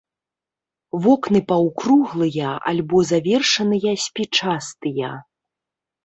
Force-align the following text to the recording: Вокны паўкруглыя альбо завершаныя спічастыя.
Вокны 1.03 1.39
паўкруглыя 1.49 2.49
альбо 2.71 2.97
завершаныя 3.09 3.93
спічастыя. 4.05 5.11